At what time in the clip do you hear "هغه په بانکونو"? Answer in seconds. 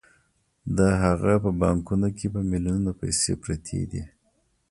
1.03-2.07